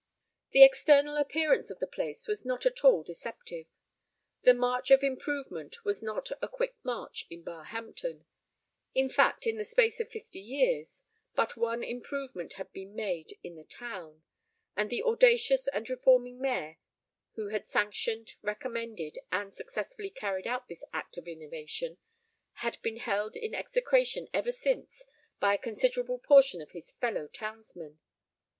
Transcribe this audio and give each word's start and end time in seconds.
The 0.49 0.63
external 0.63 1.15
appearance 1.15 1.69
of 1.69 1.77
the 1.77 1.85
place 1.85 2.25
was 2.27 2.43
not 2.43 2.65
at 2.65 2.83
all 2.83 3.03
deceptive. 3.03 3.67
The 4.41 4.55
march 4.55 4.89
of 4.89 5.03
improvement 5.03 5.85
was 5.85 6.01
not 6.01 6.31
a 6.41 6.47
quick 6.47 6.73
march 6.83 7.27
in 7.29 7.43
Barhampton. 7.43 8.25
In 8.95 9.09
fact, 9.09 9.45
in 9.45 9.57
the 9.59 9.63
space 9.63 9.99
of 9.99 10.09
fifty 10.09 10.39
years, 10.39 11.03
but 11.35 11.55
one 11.55 11.83
improvement 11.83 12.53
had 12.53 12.71
been 12.73 12.95
made 12.95 13.37
in 13.43 13.53
the 13.57 13.63
town, 13.63 14.23
and 14.75 14.89
the 14.89 15.03
audacious 15.03 15.67
and 15.67 15.87
reforming 15.87 16.41
mayor, 16.41 16.79
who 17.35 17.49
had 17.49 17.67
sanctioned, 17.67 18.33
recommended, 18.41 19.19
and 19.31 19.53
successfully 19.53 20.09
carried 20.09 20.47
out 20.47 20.67
this 20.67 20.83
act 20.91 21.17
of 21.17 21.27
innovation, 21.27 21.99
had 22.53 22.81
been 22.81 22.97
held 22.97 23.35
in 23.35 23.53
execration 23.53 24.27
ever 24.33 24.51
since 24.51 25.05
by 25.39 25.53
a 25.53 25.59
considerable 25.59 26.17
portion 26.17 26.59
of 26.59 26.71
his 26.71 26.91
fellow 26.93 27.27
townsmen. 27.27 27.99